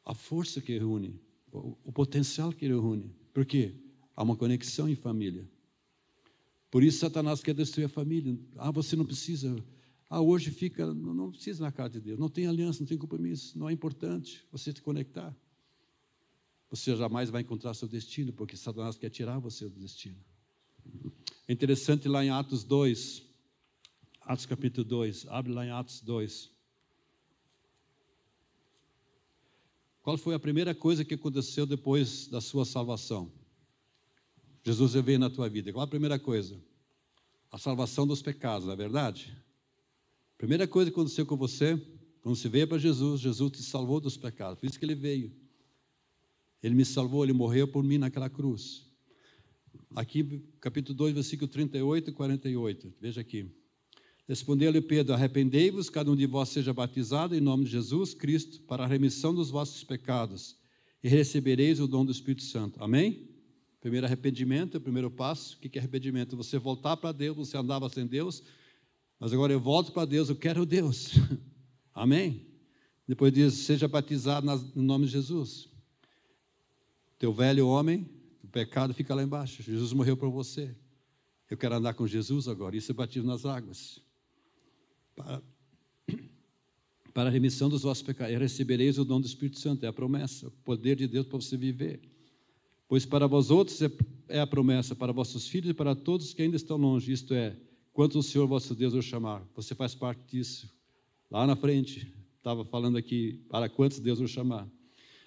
[0.06, 1.20] a força que reúne,
[1.52, 3.14] o, o potencial que reúne.
[3.34, 3.76] Por quê?
[4.16, 5.50] Há uma conexão em família.
[6.70, 8.38] Por isso Satanás quer destruir a família.
[8.58, 9.56] Ah, você não precisa.
[10.10, 12.20] Ah, hoje fica, não, não precisa na casa de Deus.
[12.20, 13.58] Não tem aliança, não tem compromisso.
[13.58, 15.36] Não é importante você se conectar.
[16.70, 20.18] Você jamais vai encontrar seu destino, porque Satanás quer tirar você do destino.
[21.48, 23.24] É interessante lá em Atos 2,
[24.22, 26.52] Atos capítulo 2, abre lá em Atos 2.
[30.04, 33.32] Qual foi a primeira coisa que aconteceu depois da sua salvação?
[34.62, 35.72] Jesus veio na tua vida.
[35.72, 36.62] Qual a primeira coisa?
[37.50, 39.34] A salvação dos pecados, não é verdade?
[40.38, 41.78] Primeira coisa que aconteceu com você,
[42.22, 44.60] quando você veio para Jesus, Jesus te salvou dos pecados.
[44.60, 45.34] Por isso que ele veio.
[46.62, 48.86] Ele me salvou, ele morreu por mim naquela cruz.
[49.96, 52.94] Aqui, capítulo 2, versículo 38 e 48.
[53.00, 53.50] Veja aqui.
[54.28, 58.84] Respondeu-lhe Pedro: Arrependei-vos, cada um de vós seja batizado em nome de Jesus Cristo, para
[58.84, 60.58] a remissão dos vossos pecados,
[61.04, 62.82] e recebereis o dom do Espírito Santo.
[62.84, 63.30] Amém?
[63.82, 65.58] Primeiro arrependimento, o primeiro passo.
[65.58, 66.38] O que é arrependimento?
[66.38, 68.44] Você voltar para Deus, você andava sem Deus,
[69.20, 71.12] mas agora eu volto para Deus, eu quero Deus.
[71.94, 72.48] Amém?
[73.08, 75.70] Depois diz: seja batizado no nome de Jesus.
[77.20, 78.10] Teu velho homem
[78.54, 79.64] pecado fica lá embaixo.
[79.64, 80.74] Jesus morreu por você.
[81.50, 82.78] Eu quero andar com Jesus agora.
[82.78, 84.00] Isso é batismo nas águas.
[85.16, 85.42] Para,
[87.14, 88.34] para a remissão dos vossos pecados.
[88.34, 89.86] E recebereis o dom do Espírito Santo.
[89.86, 90.48] É a promessa.
[90.48, 92.02] O poder de Deus para você viver.
[92.88, 93.92] Pois para vós outros é,
[94.28, 97.12] é a promessa, para vossos filhos e para todos que ainda estão longe.
[97.12, 97.56] Isto é,
[97.92, 99.44] quanto o Senhor vosso Deus o chamar.
[99.56, 100.70] Você faz parte disso.
[101.32, 104.68] Lá na frente, estava falando aqui, para quantos Deus o chamar.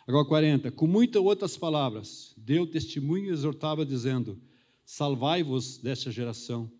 [0.06, 0.70] Agora 40.
[0.70, 4.40] Com muitas outras palavras, deu testemunho e exortava, dizendo:
[4.84, 6.70] Salvai-vos desta geração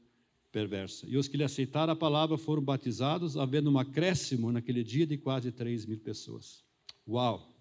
[0.57, 1.07] perversa.
[1.07, 5.19] E os que lhe aceitaram a palavra foram batizados, havendo um acréscimo naquele dia de
[5.19, 6.65] quase 3 mil pessoas.
[7.07, 7.55] Uau!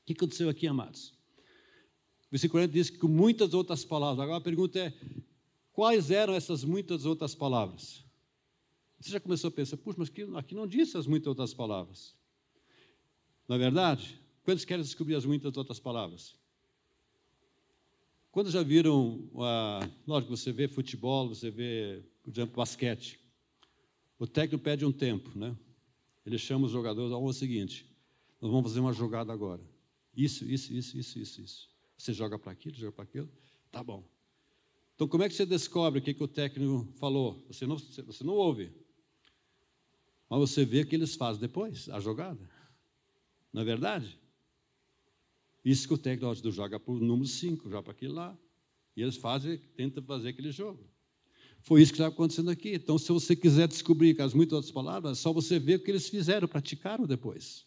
[0.00, 1.08] O que aconteceu aqui, amados?
[1.08, 4.20] O versículo 40 diz que com muitas outras palavras.
[4.20, 4.94] Agora a pergunta é:
[5.70, 8.02] quais eram essas muitas outras palavras?
[8.98, 12.16] Você já começou a pensar, puxa, mas aqui não diz as muitas outras palavras.
[13.46, 16.34] Na é verdade, Quantos querem descobrir as muitas outras palavras?
[18.34, 23.20] Quando já viram, uh, lógico, você vê futebol, você vê, por exemplo, basquete.
[24.18, 25.56] O técnico pede um tempo, né?
[26.26, 27.88] Ele chama os jogadores ao seguinte:
[28.40, 29.62] nós vamos fazer uma jogada agora.
[30.16, 31.68] Isso, isso, isso, isso, isso, isso.
[31.96, 33.30] Você joga para aquilo, joga para aquilo,
[33.70, 34.02] tá bom.
[34.96, 37.40] Então, como é que você descobre o que, que o técnico falou?
[37.46, 38.72] Você não, você não ouve.
[40.28, 42.50] Mas você vê o que eles fazem depois, a jogada.
[43.52, 44.18] Não é verdade?
[45.64, 48.38] Isso que o técnico joga para o número 5, joga para aquele lá.
[48.96, 50.86] E eles fazem, tentam fazer aquele jogo.
[51.60, 52.74] Foi isso que está acontecendo aqui.
[52.74, 55.90] Então, se você quiser descobrir com as muitas outras palavras, só você ver o que
[55.90, 57.66] eles fizeram, praticaram depois.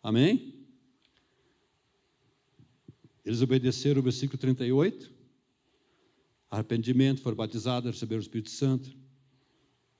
[0.00, 0.54] Amém?
[3.24, 5.12] Eles obedeceram o versículo 38.
[6.48, 8.96] arrependimento, foram batizados, receberam o Espírito Santo.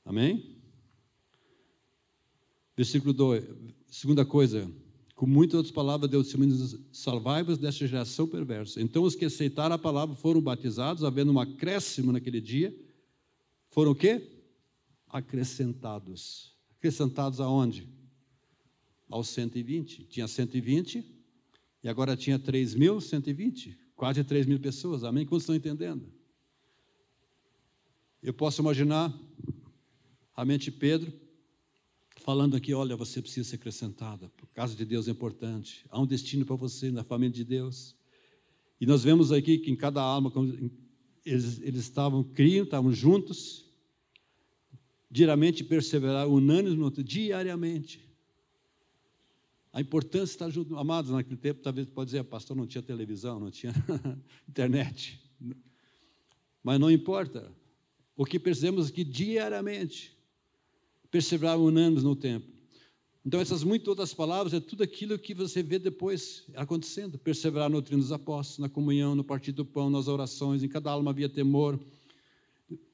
[0.05, 0.57] Amém?
[2.77, 3.44] Versículo 2,
[3.88, 4.73] segunda coisa,
[5.20, 8.80] com muitas outras palavras, Deus disse: Salvai-vos desta geração perversa.
[8.80, 12.74] Então, os que aceitaram a palavra foram batizados, havendo um acréscimo naquele dia.
[13.68, 14.30] Foram o quê?
[15.06, 16.56] Acrescentados.
[16.78, 17.87] Acrescentados aonde?
[19.11, 20.04] Aos 120.
[20.04, 21.04] Tinha 120
[21.85, 23.76] e agora tinha 3.120.
[23.94, 25.04] Quase 3 mil pessoas.
[25.04, 25.26] Amém?
[25.26, 26.11] Quantos estão entendendo?
[28.22, 29.14] Eu posso imaginar
[30.35, 31.12] a mente de Pedro
[32.20, 36.06] falando aqui, olha, você precisa ser acrescentada, por causa de Deus é importante, há um
[36.06, 37.96] destino para você na família de Deus.
[38.80, 40.33] E nós vemos aqui que em cada alma,
[41.24, 43.66] eles, eles estavam, criam, estavam juntos,
[45.11, 48.09] diariamente perseverar, unânimes, diariamente.
[49.72, 53.38] A importância de estar junto, amados, naquele tempo, talvez pode dizer, pastor, não tinha televisão,
[53.38, 53.72] não tinha
[54.48, 55.20] internet.
[56.62, 57.50] Mas não importa.
[58.16, 60.16] O que percebemos aqui diariamente,
[61.11, 62.46] perseverar unânimes no tempo.
[63.25, 67.18] Então, essas muitas outras palavras é tudo aquilo que você vê depois acontecendo.
[67.18, 70.90] Perseverar no treino dos apóstolos, na comunhão, no partir do pão, nas orações, em cada
[70.90, 71.79] alma havia temor.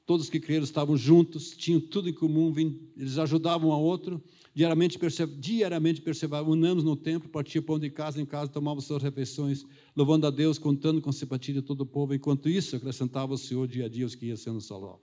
[0.05, 2.53] Todos que creram estavam juntos, tinham tudo em comum,
[2.97, 4.21] eles ajudavam um ao outro.
[4.53, 4.97] Diariamente,
[5.37, 10.25] diariamente perseveravam, unânimes no templo, partiam pão de casa em casa, tomavam suas refeições, louvando
[10.25, 12.13] a Deus, contando com simpatia de todo o povo.
[12.13, 14.37] Enquanto isso, acrescentava o Senhor dia a dia os que iam.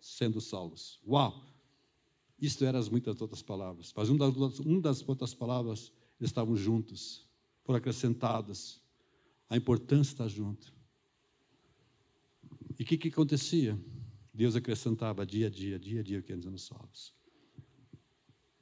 [0.00, 0.98] Sendo salvos.
[1.06, 1.53] Uau!
[2.44, 3.92] Isto eram as muitas outras palavras.
[3.96, 7.26] Mas uma das, uma das outras palavras, eles estavam juntos,
[7.62, 8.82] foram acrescentadas.
[9.48, 10.72] A importância estar junto.
[12.78, 13.78] E o que, que acontecia?
[14.32, 17.14] Deus acrescentava dia a dia, dia a dia, que anos salvos.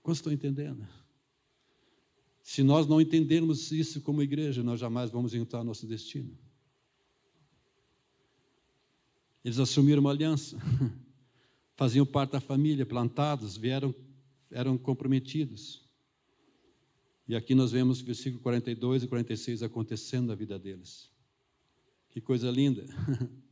[0.02, 0.86] Quantos estão entendendo?
[2.42, 6.36] Se nós não entendermos isso como igreja, nós jamais vamos encontrar nosso destino.
[9.44, 10.56] Eles assumiram uma aliança.
[11.82, 13.92] faziam parte da família, plantados, vieram,
[14.52, 15.84] eram comprometidos.
[17.26, 21.10] E aqui nós vemos o versículo 42 e 46 acontecendo na vida deles.
[22.08, 22.84] Que coisa linda.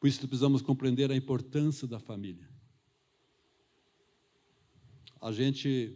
[0.00, 2.48] Por isso precisamos compreender a importância da família.
[5.20, 5.94] A gente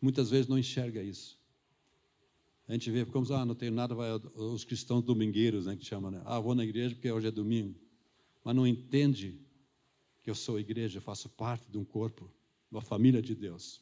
[0.00, 1.38] muitas vezes não enxerga isso.
[2.68, 6.10] A gente vê como, ah, não tem nada, vai, os cristãos domingueiros, né, que chamam,
[6.10, 6.20] né?
[6.24, 7.78] Ah, vou na igreja porque hoje é domingo.
[8.42, 9.40] Mas não entende
[10.22, 12.28] que eu sou igreja, faço parte de um corpo,
[12.68, 13.80] uma família de Deus.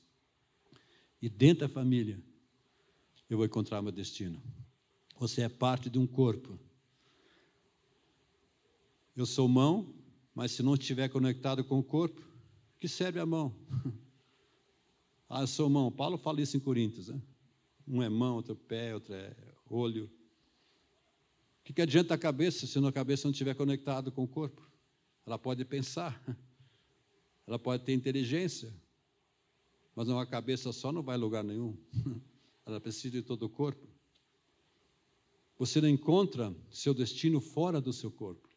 [1.21, 2.23] E dentro da família,
[3.31, 4.43] eu vou encontrar meu destino.
[5.19, 6.59] Você é parte de um corpo.
[9.17, 9.95] Eu sou mão,
[10.35, 12.21] mas se não estiver conectado com o corpo,
[12.79, 13.55] que serve a mão?
[15.31, 15.91] ah, eu sou mão.
[15.91, 17.23] Paulo fala isso em Coríntios, né?
[17.87, 19.35] Um é mão, outro é pé, outro é
[19.69, 20.07] olho.
[21.61, 24.63] O que, que adianta a cabeça se a cabeça não estiver conectada com o corpo?
[25.27, 26.23] Ela pode pensar,
[27.47, 28.73] ela pode ter inteligência,
[29.95, 31.77] mas uma cabeça só não vai a lugar nenhum.
[32.67, 33.87] Ela precisa de todo o corpo.
[35.59, 38.49] Você não encontra seu destino fora do seu corpo.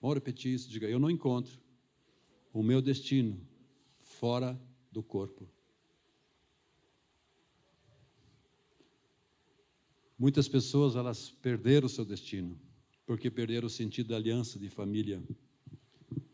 [0.00, 1.60] Vamos repetir isso, diga, eu não encontro
[2.52, 3.40] o meu destino
[4.00, 5.48] fora do corpo.
[10.20, 12.60] Muitas pessoas elas perderam o seu destino,
[13.06, 15.22] porque perderam o sentido da aliança de família.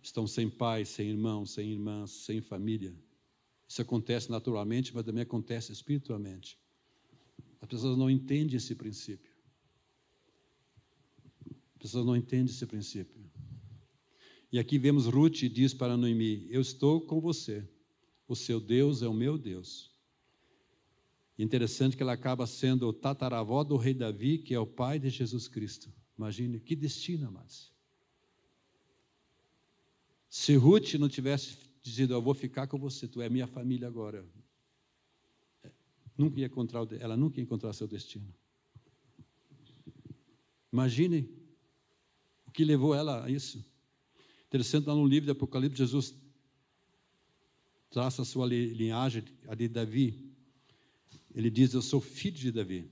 [0.03, 2.92] Estão sem pai, sem irmãos, sem irmãs, sem família.
[3.68, 6.59] Isso acontece naturalmente, mas também acontece espiritualmente.
[7.61, 9.31] As pessoas não entendem esse princípio.
[11.77, 13.25] As pessoas não entendem esse princípio.
[14.51, 17.64] E aqui vemos Ruth diz para Noemi: Eu estou com você.
[18.27, 19.95] O seu Deus é o meu Deus.
[21.38, 25.11] Interessante que ela acaba sendo o tataravó do rei Davi, que é o pai de
[25.11, 25.92] Jesus Cristo.
[26.16, 27.72] Imagine que destino, amados.
[30.29, 34.27] Se Ruth não tivesse dito, eu vou ficar com você, tu é minha família agora,
[36.16, 38.35] nunca ia encontrar, ela nunca ia encontrar seu destino.
[40.73, 41.29] Imagine
[42.46, 43.65] o que levou ela a isso.
[44.46, 46.15] Interessante, lá no livro de Apocalipse, Jesus
[47.90, 50.25] traça a sua linhagem, a de Davi.
[51.37, 52.90] Ele diz: Eu sou filho de Davi.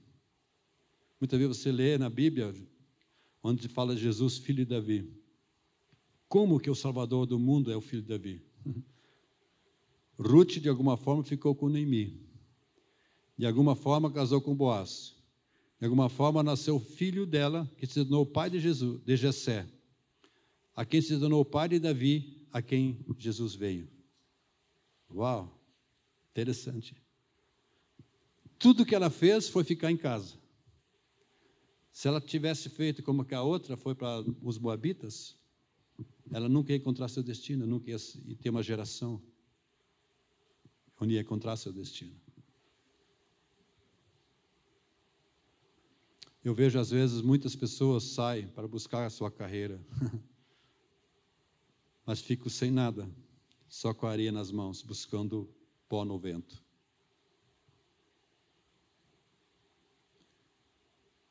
[1.18, 2.54] Muitas vezes você lê na Bíblia,
[3.42, 5.10] onde fala Jesus, filho de Davi.
[6.28, 8.42] Como que o Salvador do mundo é o filho de Davi?
[10.18, 12.20] Ruth, de alguma forma, ficou com Neemi.
[13.36, 15.16] De alguma forma, casou com Boaz.
[15.80, 19.16] De alguma forma, nasceu o filho dela, que se tornou o pai de Jesus, de
[19.16, 19.66] Jessé.
[20.76, 23.88] A quem se tornou o pai de Davi, a quem Jesus veio.
[25.10, 25.60] Uau!
[26.30, 27.03] Interessante.
[28.64, 30.38] Tudo que ela fez foi ficar em casa.
[31.92, 35.36] Se ela tivesse feito como que a outra foi para os moabitas,
[36.32, 37.98] ela nunca ia encontrar seu destino, nunca ia
[38.40, 39.22] ter uma geração
[40.98, 42.18] onde ia encontrar seu destino.
[46.42, 49.78] Eu vejo às vezes muitas pessoas saem para buscar a sua carreira,
[52.06, 53.06] mas ficam sem nada,
[53.68, 55.54] só com a areia nas mãos, buscando
[55.86, 56.63] pó no vento.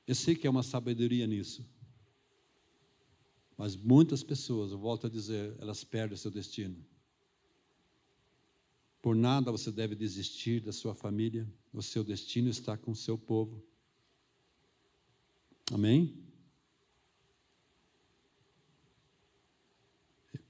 [0.05, 1.65] Eu sei que é uma sabedoria nisso,
[3.57, 6.83] mas muitas pessoas, eu volto a dizer, elas perdem seu destino.
[9.01, 13.17] Por nada você deve desistir da sua família, o seu destino está com o seu
[13.17, 13.63] povo.
[15.71, 16.23] Amém?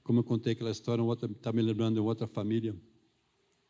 [0.02, 2.76] Como eu contei aquela história, está me lembrando de outra família,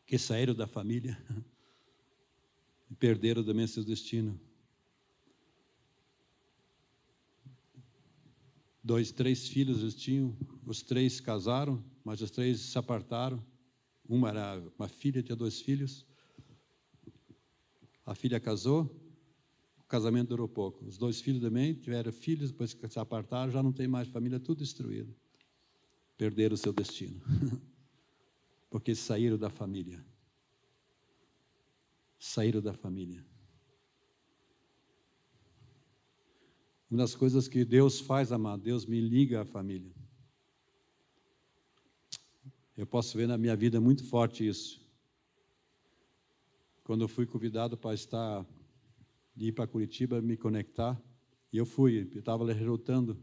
[0.06, 1.16] que saíram da família
[2.90, 4.38] e perderam também seu destino.
[8.84, 13.42] Dois, três filhos eles tinham, os três casaram, mas os três se apartaram.
[14.06, 16.06] Uma era uma filha, tinha dois filhos.
[18.04, 18.94] A filha casou,
[19.88, 20.84] casamento durou pouco.
[20.84, 24.38] Os dois filhos também tiveram filhos, depois que se apartaram, já não tem mais família,
[24.38, 25.14] tudo destruído.
[26.18, 27.22] Perderam o seu destino.
[28.68, 30.04] Porque saíram da família.
[32.18, 33.24] Saíram da família.
[36.94, 39.92] Uma das coisas que Deus faz, amado, Deus me liga à família.
[42.76, 44.80] Eu posso ver na minha vida muito forte isso.
[46.84, 48.46] Quando eu fui convidado para estar
[49.36, 50.96] ir para Curitiba me conectar.
[51.52, 53.20] E eu fui, eu estava relutando.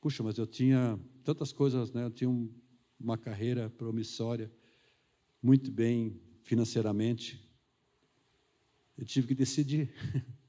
[0.00, 2.06] Puxa, mas eu tinha tantas coisas, né?
[2.06, 2.52] Eu tinha um,
[2.98, 4.52] uma carreira promissória,
[5.40, 7.48] muito bem financeiramente.
[8.98, 9.94] Eu tive que decidir.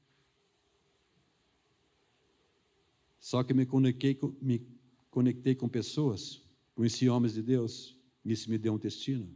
[3.22, 4.66] Só que me conectei me
[5.08, 6.42] conectei com pessoas,
[6.74, 9.32] conheci homens de Deus, e isso me deu um destino.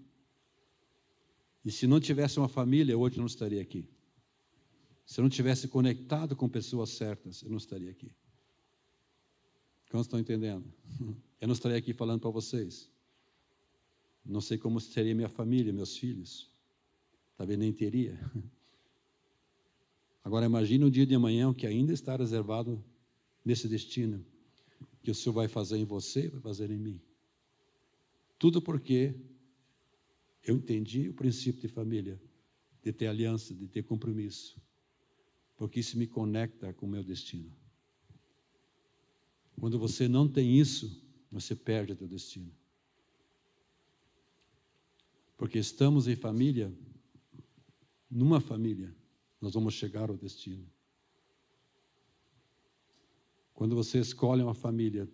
[1.64, 3.88] E se não tivesse uma família, hoje não estaria aqui.
[5.04, 8.10] Se eu não tivesse conectado com pessoas certas, eu não estaria aqui.
[9.88, 10.64] Quantos estão entendendo?
[11.38, 12.90] Eu não estaria aqui falando para vocês.
[14.24, 16.50] Não sei como seria minha família, meus filhos.
[17.36, 18.18] Talvez nem teria.
[20.24, 22.82] Agora imagine o dia de amanhã que ainda está reservado
[23.46, 24.22] nesse destino
[25.02, 27.00] que o Senhor vai fazer em você vai fazer em mim.
[28.38, 29.14] Tudo porque
[30.44, 32.20] eu entendi o princípio de família,
[32.82, 34.60] de ter aliança, de ter compromisso
[35.56, 37.50] porque isso me conecta com o meu destino.
[39.58, 42.52] Quando você não tem isso, você perde o teu destino.
[45.36, 46.72] Porque estamos em família,
[48.10, 48.94] numa família,
[49.40, 50.66] nós vamos chegar ao destino.
[53.56, 55.08] Quando você escolhe uma família,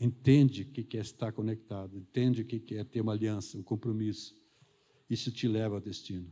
[0.00, 4.36] entende o que é estar conectado, entende o que é ter uma aliança, um compromisso,
[5.08, 6.28] isso te leva ao destino.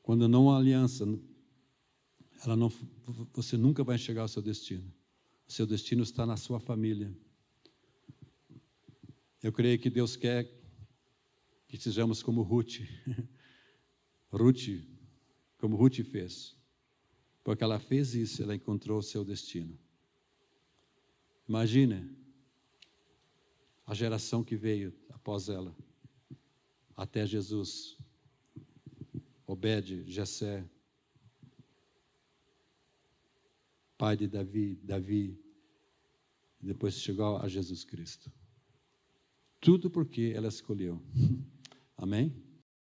[0.00, 1.04] Quando não há aliança,
[2.44, 2.72] ela não,
[3.32, 4.88] você nunca vai chegar ao seu destino.
[5.48, 7.12] O seu destino está na sua família.
[9.42, 10.48] Eu creio que Deus quer
[11.66, 12.78] que sejamos como Ruth.
[14.30, 14.68] Ruth,
[15.58, 16.56] como Ruth fez.
[17.42, 19.76] Porque ela fez isso, ela encontrou o seu destino.
[21.48, 22.10] Imagine
[23.86, 25.74] a geração que veio após ela,
[26.96, 27.96] até Jesus.
[29.46, 30.66] Obed, Jessé,
[33.98, 35.38] pai de Davi, Davi,
[36.60, 38.32] depois chegou a Jesus Cristo.
[39.60, 41.00] Tudo porque ela escolheu.
[41.96, 42.34] Amém?